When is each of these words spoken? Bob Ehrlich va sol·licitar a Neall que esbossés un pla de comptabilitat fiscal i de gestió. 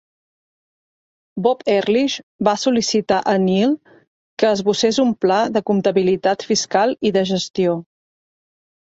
Bob 1.47 1.59
Ehrlich 1.73 2.13
va 2.47 2.53
sol·licitar 2.61 3.19
a 3.33 3.35
Neall 3.43 3.75
que 4.43 4.49
esbossés 4.57 4.99
un 5.03 5.11
pla 5.25 5.37
de 5.57 5.63
comptabilitat 5.67 6.47
fiscal 6.53 6.95
i 7.11 7.13
de 7.19 7.23
gestió. 7.33 7.77